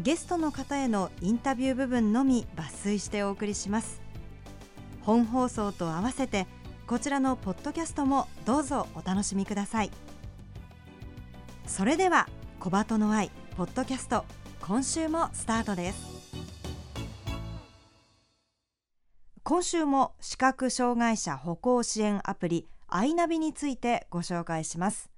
[0.00, 4.02] ゲストの方へのインタビュー部分のみ抜粋してお送りします。
[5.00, 6.46] 本放送と合わせて
[6.86, 9.90] こちらのポッドキャストもどうぞお楽しみください。
[11.66, 12.28] それでは
[12.60, 14.24] 小鳩の愛ポッドキャスト
[14.60, 16.16] 今週もスタートです。
[19.42, 25.15] 今週も視覚障害者歩行支援アプリアイナビについてご紹介します。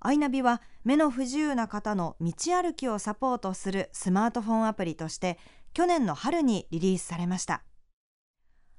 [0.00, 2.32] アイナビは目の不自由な方の道
[2.62, 5.38] 歩きをサポートするスマートフォンアプリとして
[5.72, 7.62] 去年の春にリリースされました。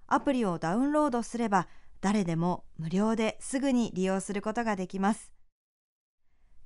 [0.07, 1.67] アプリをダウンロードすれば
[2.01, 5.33] 誰でも無料ですぐに利用することができます。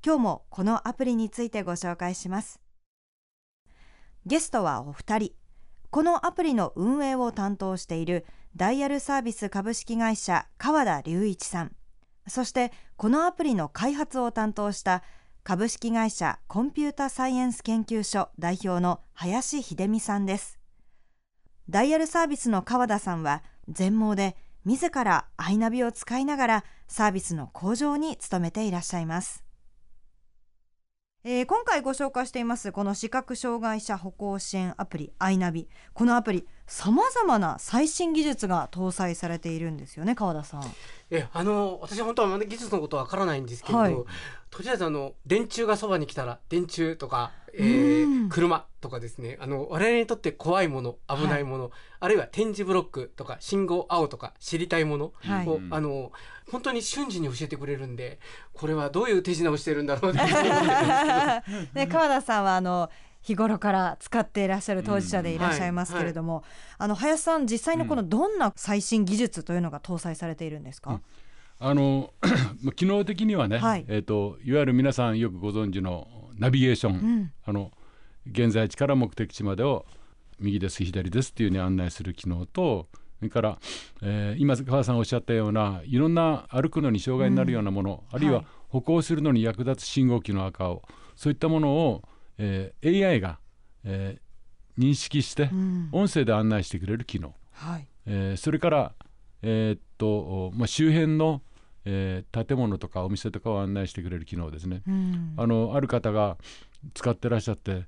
[0.05, 2.61] 今日もこのアプリについてご紹介します。
[4.25, 5.31] ゲストはお二人。
[5.89, 11.75] このアプリの運営を担当しているダイヤルサービス株式会社川田隆一さん。
[12.27, 15.03] そしてこのアプリの開発を担当した
[15.43, 20.57] 株式会社コンピュータサイエンス研究所代表の林秀美さんです。
[21.69, 29.43] ダイヤルサービスの川田さんは全盲で自らアイナビを使いながらサービスの向上に努めていらっしゃいます。
[31.25, 35.67] えー、今回ご紹介していますこの視覚障害者歩行支援アプリアイナビ。
[35.93, 40.63] このアプリさまざまな最新技術が搭載されているんですよね川田さん。
[41.11, 43.95] えあの私は本当は技術のことはわからないんですけれど、はい、
[44.49, 49.37] とりあえずあの電柱がそばに来たら電柱とか、えー、車とかですね。
[49.39, 56.11] あの我々にとって怖いもの危ないもの、はい、あるいは点字ブロックとか信号青とか知りたいものを、はい、あの
[56.49, 58.19] 本当に瞬時に教えてくれるんで
[58.53, 62.89] これはどういう手品をしてるんだろうね川田さんはあの
[63.23, 71.01] 日頃から使っていらっしゃる当事者でいらっしゃいますけれども、うんはいはい、あの林さん実際のこのどんな最新技術というのが搭載されているんですか、うん。
[71.59, 72.13] あの
[72.75, 73.85] 機能的にはね、はい。
[73.87, 76.07] えーと、いわゆる皆さんよくご存知の
[76.37, 77.71] ナビゲーション、うん、あの
[78.29, 79.85] 現在地から目的地までを
[80.39, 82.87] 右です左ですっていうふうに案内する機能と
[83.19, 83.59] それから、
[84.01, 90.81] えー、今川さんがおっしゃったようないろんな歩くのに障害になるようなもの、うん、あるいは歩行するのに役立つ信号機の赤を
[91.15, 92.01] そういったものを、
[92.37, 93.39] えー、AI が、
[93.83, 95.49] えー、認識して、
[95.91, 97.87] 音声で案内してくれる機能、はい。
[98.05, 98.93] えー、それから、
[99.41, 101.41] えー、っとまあ、周辺の
[101.85, 106.37] えー、建物とかお店とかを案内してくれる機能ですね、うん、あのある方が
[106.93, 107.85] 使ってらっしゃって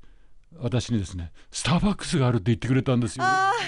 [0.57, 3.25] 私にですねスターバックスがあるって言ってくれたんですよ。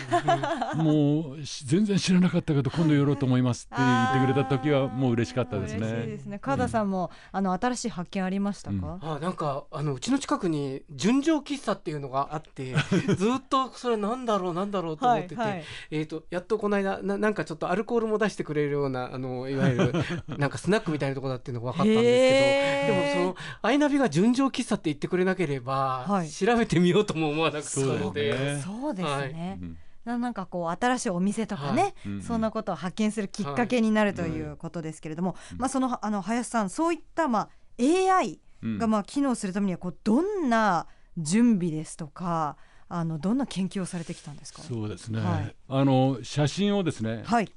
[0.76, 5.80] もう全然知らなかったけど今度寄ろうと思いますって言ってくれた時はもう嬉しかったですね。
[5.80, 6.40] 嬉しいですね。
[6.40, 9.00] 川田さんも、うん、あの新しい発見ありましたか？
[9.02, 12.74] うん、あなんかあのうちの近くに純情喫茶っていうのがあって
[13.18, 19.94] ずっとそれなんだろうなんだろうと思ってて、はいはい、えっ、ー、とやっとこの間ななんかちょっとアルコールも出してくれるようなあのいわゆる
[20.38, 29.60] なんかスナックみたいなところだっていうのが分かったんですけど、でもそのアイナビが純情喫茶って言ってくれなければ、はい、調べてみようとも思わなくてそうで、そうですね。
[30.06, 30.20] はい。
[30.20, 38.40] なんかこう新しいお店とかね、はい、そんなことを発見するきっかけになるということですけれども、はい、まあ、そのあの林さんそういったまあ AI
[38.80, 40.88] がまあ機能するためにはこうどんな
[41.18, 42.56] 準備ですとか
[42.88, 44.62] あのどんな研究をされてきたんですか？
[44.62, 47.50] そうですね、はい、あの写真をですね、はい、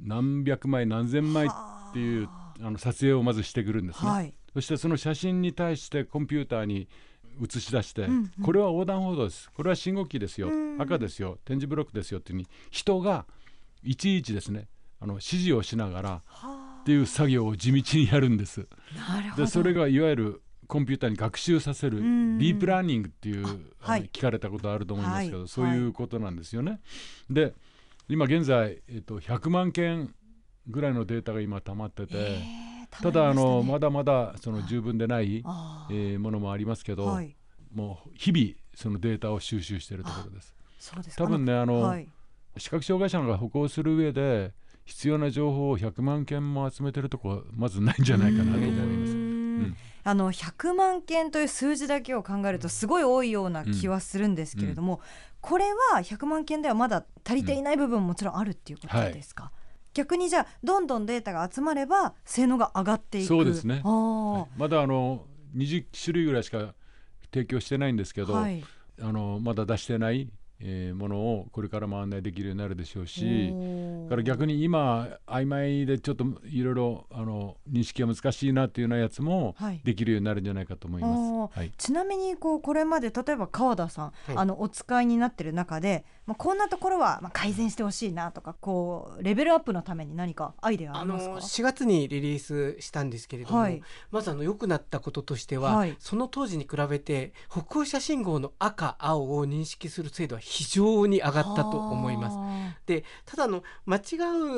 [0.00, 2.28] 何百枚何千枚っていう
[2.62, 6.88] あの撮影をまずしてくるんですね、はい、そしてその写真に対してコンピューターに
[7.42, 9.50] 映し出して、うんうん、これは横断歩道です。
[9.52, 11.38] これは信号機ですよ、赤ですよ。
[11.44, 13.26] 点字ブロックですよっていうふうに人が
[13.82, 14.68] いちいちですね
[15.00, 16.22] あの指示をしながら
[16.82, 18.66] っていう作業を地道にやるんです。
[19.36, 23.44] でそれがいわゆるコンピューターに学習させるディープラーニングっていう、
[23.78, 26.80] はい、聞かれたことあると思いますけど、はい、そういうことなんですよね。
[27.30, 27.54] で
[28.08, 30.14] 今現在、えっと、100万件
[30.68, 32.12] ぐらいのデータが今溜まってて。
[32.14, 35.38] えーただあのまだまだその十分でない、
[35.90, 37.36] えー、ものもありますけど、はい、
[37.74, 40.54] もう日々そのデータを収集しているところです。
[41.16, 42.08] 多分ねあの、はい、
[42.56, 44.52] 視覚障害者が歩行する上で
[44.84, 49.12] 必要な情報を100万件も集めてるとこはまずないんじゃないかなと思います。
[49.12, 55.00] うん、あの100万件という数字だけを考えるとすごい多いような気はするんですけれども、うん、
[55.40, 59.65] これは100万件ではまだ足りていない部分ももちろんあるっていうことですか、はい
[59.96, 63.28] 逆にじゃあどんどんデータが集まれば性能が上がっていく。
[63.28, 65.24] そうですね、はい、まだあの
[65.56, 66.74] 20種類ぐらいしか
[67.32, 68.62] 提供してないんですけど、はい、
[69.00, 70.28] あのまだ出してない
[70.60, 73.52] えー、ものをこれからも案内できるようになるでしょうし
[74.08, 79.54] から逆に今曖昧でちょっといろいろあの認識が難しいなっていうようなやつも
[79.84, 81.58] できるようになるんじゃないかと思います。
[81.58, 91.32] はい、ちなみにこうこれまで例えば川田さん、はい、あのお使いになってる中で、まあ、こんなところはまあ改善してほしいなとかこうレベルアップのために何かアイデアありますか？
[91.32, 102.38] あの4月にリリースしたんですけれども、はい、まずあの良くなったこととしては、その当時に比べて歩行者信号の赤青を認識する精度は非常に上がったと思います。
[102.86, 104.00] でただの間違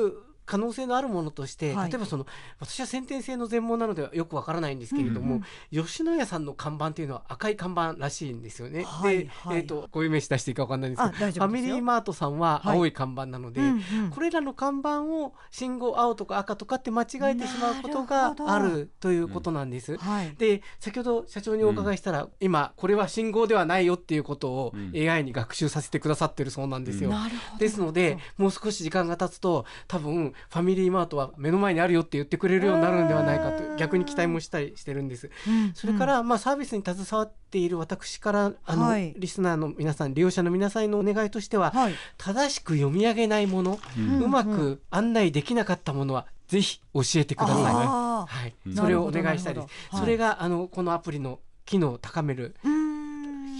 [0.05, 2.25] う可能性のあるものとして、はい、例えばその
[2.59, 8.83] 私は先天性の全盲なのではよくわからないんですけれども、うんうん、吉野家さんの看板っていうのは赤い看板らしいんですよね。
[8.83, 19.99] はい、で、はい、えーと、こういう名詞出していいかわかんないんですけどファミリーマートさんは青い看板なので、うんうん、これらの看板を信号青とか赤とかって間違えてしまうことがあるということなんです。
[20.39, 27.11] で先ほど社長にお伺いしたら、今これは信号ではないよっていうことを AI に学習させてくださってるそうなんですよ。
[27.59, 35.29] ですのでもう少し時間が経つと多分ファミリーマートは目の前にあるよって言ってくれるようになるんではないかと逆に期待もしたりしてるんです。
[35.73, 47.55] それからまあサービスに携わっている私からあの、はい、リスナーの皆さん利用者の皆さんのお願いとしては、はい、正しく読み上げないもの、うん、うまく案内できなかったものはぜひ教えてください。
[47.63, 49.67] はい、それをお願いしたいです。
[49.97, 52.55] それがあのこのアプリの機能を高める。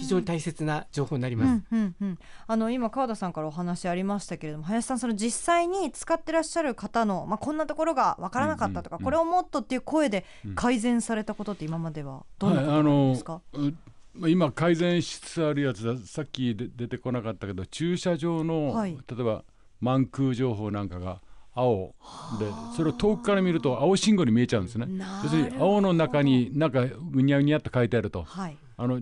[0.00, 1.62] 非常に大切な情報になります。
[1.72, 9.04] うんうんうん、あの今川田さんからお話ありましたけれども林さんその実際に使ってらっしゃる方のまあこんなところがわからなかったとか、うんうん。
[9.04, 10.24] うん、これをもっとっていう声で
[10.54, 15.96] 改善されたことって今まではどんなことなんですか、はい、今改善しつつあるやつだ。
[15.98, 19.44] さっきで出てこなかったけど駐車場の、はい、例えば
[19.80, 21.20] 満空情報なんかが
[21.52, 21.94] 青
[22.38, 22.46] で
[22.76, 24.86] それを遠くから見ると青信号に見えちゃうんですね。
[25.24, 29.00] 要するに青の中になんかぐにゃぐにゃっと書いてあると、はい、あの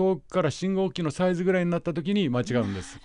[0.00, 2.98] 遠くから信号機のサイズぐらいになった時に間違うんです。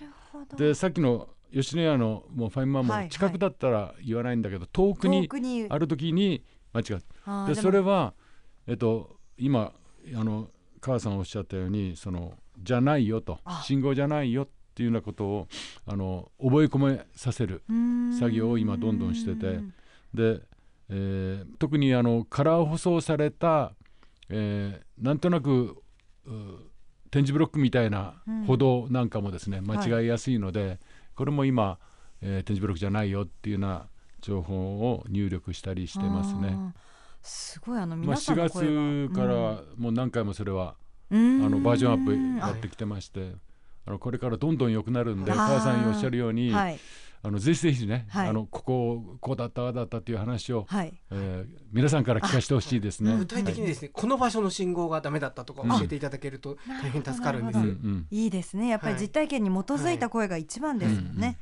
[0.56, 5.28] でさっきの吉野家のもうファインマンも近くだったら言わないんだけど、遠くに
[5.70, 7.48] ある時に間違う。
[7.48, 8.14] でそれは
[8.66, 9.74] えっと今
[10.16, 10.48] あの
[10.80, 15.48] 母さんおっしゃったようにそのじゃないよと信号じゃないよっていうようなことを
[15.86, 17.62] あの覚え込めさせる
[18.18, 19.60] 作業を今どんどんしてて。
[20.14, 20.42] で、
[20.90, 23.74] えー、特にあのカラー舗装された、
[24.30, 25.82] えー、なんとなく
[27.16, 28.16] 点字ブロックみたいな
[28.46, 30.80] 歩道なんかもですね、うん、間違いやすいので、はい、
[31.16, 31.78] これも今、
[32.22, 33.88] えー、点字ブロックじゃないよっていうような
[34.20, 34.56] 情報
[34.92, 36.58] を入力したりしてますね。
[37.22, 39.34] すごいあの皆さんの声は、まあ、4月から
[39.78, 40.76] もう何回もそれは、
[41.10, 43.32] うん、あのバージョンアップやってきてまして、
[43.86, 46.80] あのこれからどんどん良くなるんで母さんおっしゃるように、はい、
[47.26, 53.18] あのぜひぜひね、はい、あのこここうだったああだったっていう話を、はい、えー、皆さんから聞かせてほしいですね。
[53.18, 57.60] 具体的にですね、この場所の信号がダメだったとか教えていただけると大変助かるんです。
[58.12, 58.68] いいですね。
[58.68, 61.40] やっぱり実体験に基づいた声が一番ですもんね。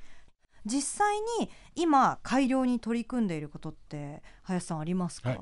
[0.65, 5.35] 実際に今改良に取り組んでいることって林さんありますか？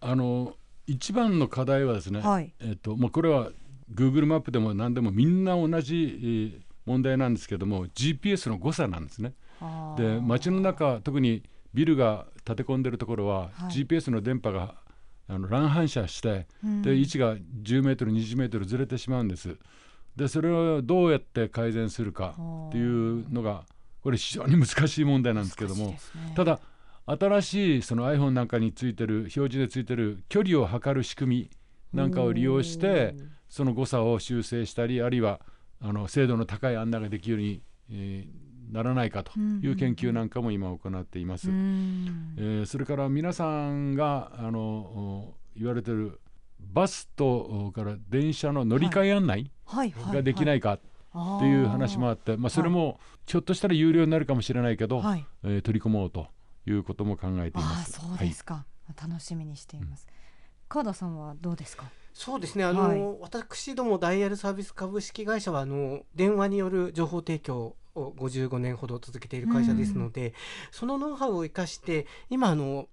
[0.00, 0.54] あの
[0.88, 2.22] 一番の課題はですね、
[2.58, 3.50] えっ、ともうこれは
[3.94, 9.34] Google マップでも何でもみんな同じ問題なんですけども GPS の誤差なんですね。
[9.96, 11.42] で街の中特に
[11.74, 14.74] ビルが立て込んでるところは、はい、GPS の電波が
[15.28, 19.56] あの乱反射して、うん、で位置が10メートル20メートルずれてしまうんです。
[20.14, 22.34] でそれをどうやって改善するか
[22.68, 23.64] っていうのが
[24.02, 25.98] これ非常に難しい問題なんですけども、ね、
[26.34, 26.60] ただ
[27.04, 31.50] 新しいその iPhone なんかについてる表示でついてる距離を測る仕組み
[31.92, 33.14] なんかを利用して
[33.48, 35.40] その誤差を修正したりあるいは
[35.80, 41.50] あの精度の高い案内ができるように、えー、ならないかという研究なんかも今行っています。
[41.50, 46.20] うん、えー、それから皆さんがあの言われてる
[46.60, 49.50] バスとから電車の乗り換え案内
[50.12, 50.80] ができないかっ
[51.40, 56.28] ていう話もあって、まあ、それもひょっとしたら有料になるかもしれないけど、はい、えー、取り込もうと
[56.66, 57.92] いうことも考えています。
[57.92, 60.06] そうですか、はい、楽しみにしています。
[60.68, 61.84] 川田さんはどうですか？
[62.12, 62.64] そうですね。
[62.64, 70.32] あの、はい、私どもダイヤルサービス株式会社はあの電話による情報提供を55年ほど続けている会社ですので、うん、
[70.70, 72.88] そのノウハウを生かして今あの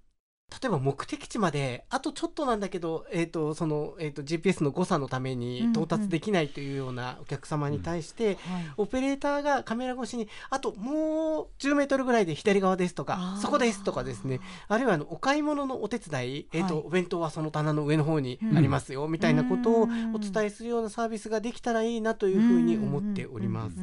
[0.61, 8.31] 例えば目的地まであとちょっとなんだけど、えーとそのえーと、GPS の誤差のために到達できないというようなお客様に対して、うん。
[8.31, 14.39] うんはい、オペレーターがカメラ越しにあともう10メートルぐらいで左側ですとかそこですとかですね。
[14.67, 23.77] あるいはあのお買い物のお手伝い、えーと、はい、お弁当はその棚の上の方にありますよ、うん、みたいなことをお伝えするようなサービスができたらいいなというふうに思っております。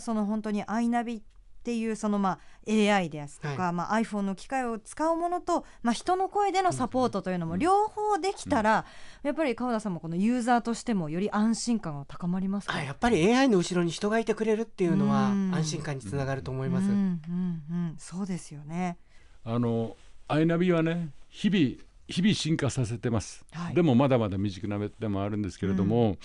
[0.00, 1.22] その本当にアイナビっ
[1.62, 2.38] ていうそのまあ
[2.68, 8.84] AI ですとか、はい、まあ、iPhone の機械を使うものと、まあ、人の声でのサポートというのも両方できたら、
[9.22, 12.82] うん、やっぱり川田さんもこのユーザーとしてもより安心感が高まりますか？
[12.82, 16.84] やっぱり AI の後ろに人がいてくれるっていうのは安心感につながると思います。
[16.84, 18.98] うんうんうん、そうですよね。
[19.44, 19.96] あの
[20.28, 26.16] アイナビはね日々日々進化させてます、はい、でもまだまだ未熟なでもあるんですけれども、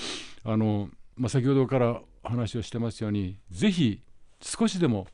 [0.44, 4.01] うん、あのまあ、先ほどから話をしてますようにぜひ
[4.42, 5.08] 少しでも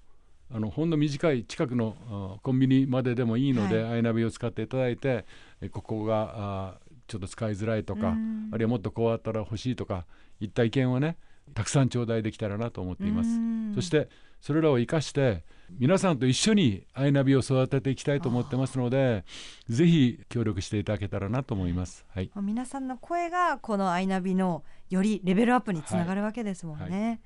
[0.54, 5.26] あのほんの短い近くのコンビニまででもいいので、はい、アイナビを使っていただいて
[5.72, 8.16] ここがあちょっと使いづらいとか
[8.52, 10.06] あるいはもっとこうあったら欲しいとか
[10.40, 11.18] いった意見をね
[11.54, 13.30] たくさん頂戴できたらなと思っています。
[13.76, 15.44] そしてそれらを生かして
[15.80, 19.24] 皆さんと一緒にアイナビを育てていきたいと思ってますので
[19.70, 22.06] ぜひ協力していただけたらなと思います。
[22.14, 26.84] はい、皆さんの声がこのアイナビのよりレベルアップにつながるわけですもんね。
[26.84, 27.20] はいはい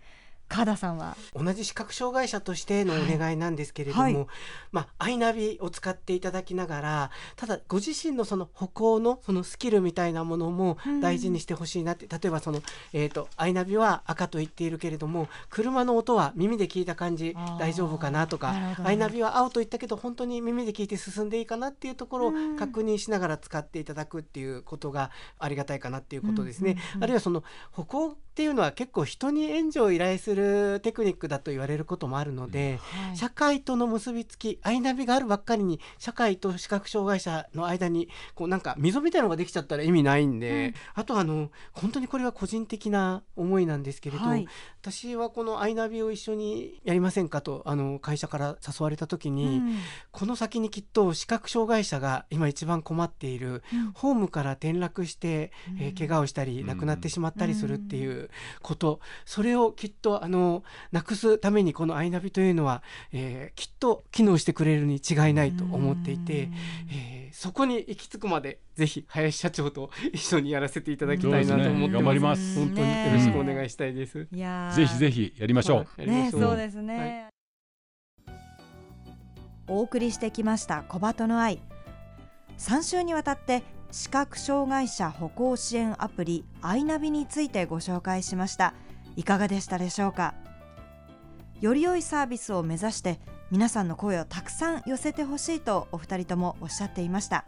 [0.47, 1.17] 川田さんは？
[1.33, 4.15] 同じ視覚障害者としてのお願いなんですけれども、はい。
[4.15, 4.27] はい、
[4.71, 12.61] まあ、アイナビを使っていただきながらただご自身のその歩行のそのスキルみたいなものも大事にしてほしいなって、うん、例えばその、
[12.93, 26.71] えーと、アイナビは赤と言っているけれども車の音は耳で聞いた感じ大丈夫かなとかアイナビは青と言ったけど本当に耳で聞いて進んでいいかなっていうところを確認しながら使っていただくっていうことがありがたいかなっていうことですね。
[26.71, 30.34] うんうんうん、あるいはその歩行っていうのは結構人に援助を依頼する
[30.81, 44.47] テクニックだと言われることもあるので、はい、社会との結びつきアイナビがあるばっかりに社会と視覚障害者の間にこうなんか溝みたいのができちゃったら意味ないんで、うん、あとあの本当にこれは個人的な思いなんですけれど、はい、
[44.81, 49.77] 私はこのアイナビを一緒にやりませんかとあの会社から誘われた時に、うん、
[50.11, 58.29] この先にきっと視覚障害者が今一番困っている、うん、ホームから転落して、えー、怪我をしたり亡くなってしまったりするっていう
[58.61, 62.81] ことそれをきっとあのなくすためにこのアイナビというのは、
[63.13, 66.49] えー、きっと機能してくれるに違いないと思っていて、
[66.91, 72.19] えー、そこに行き着くまでぜひ林社長と一緒にやらせていただきたいなと思ってます。
[72.19, 72.59] ます。
[72.59, 74.27] 本当によろしくお願いしたいです。
[74.31, 76.01] いやぜひぜひやりましょう。
[76.03, 77.29] ね、そうですね、
[78.25, 78.33] はい、
[79.67, 81.59] お送りしてきました小鳩の愛。
[82.57, 88.73] 3週にわたって視覚障害者歩行支援アプリアイナビについてご紹介しました
[89.15, 90.33] いかがでしたでしょうか？
[91.61, 93.19] より良いサービスを目指して
[93.49, 97.45] 皆さんの声をたくさん寄せてほしいとお二人ともおっしゃっていました。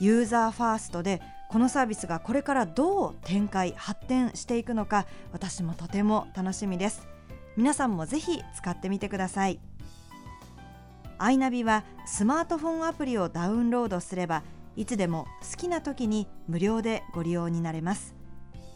[0.00, 1.20] ユーザーファーストで
[1.50, 7.08] このサービスがこれからどう展開発展していくのか私もとても楽しみです。
[7.56, 9.58] 皆さんもぜひ使ってみてください。
[11.16, 14.44] アイナビはスマートフォンアプリをダウンロードすれば
[14.76, 18.14] いつでも好きな時に無料でご利用になれます。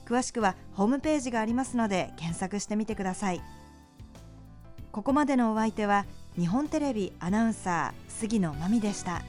[0.04, 3.42] 詳しくはホームページがありますので検索してみてください
[4.90, 6.04] ここまでのお相手は
[6.38, 9.22] 日本テレビアナウンサー杉野真美でした。